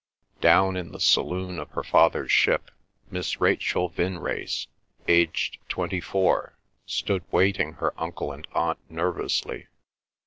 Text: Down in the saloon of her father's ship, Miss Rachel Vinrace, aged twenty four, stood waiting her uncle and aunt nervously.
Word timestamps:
Down 0.41 0.77
in 0.77 0.93
the 0.93 0.99
saloon 0.99 1.59
of 1.59 1.69
her 1.73 1.83
father's 1.83 2.31
ship, 2.31 2.71
Miss 3.11 3.39
Rachel 3.39 3.87
Vinrace, 3.87 4.65
aged 5.07 5.59
twenty 5.69 5.99
four, 6.01 6.57
stood 6.87 7.23
waiting 7.29 7.73
her 7.73 7.93
uncle 8.01 8.31
and 8.31 8.47
aunt 8.55 8.79
nervously. 8.89 9.67